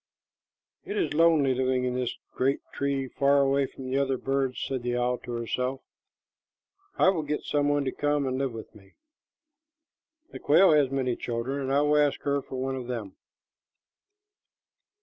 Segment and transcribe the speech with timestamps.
[0.83, 4.81] "It is lonely living in this great tree far away from the other birds," said
[4.81, 5.81] the owl to herself.
[6.97, 8.93] "I will get some one to come and live with me.
[10.31, 13.15] The quail has many children, and I will ask her for one of them."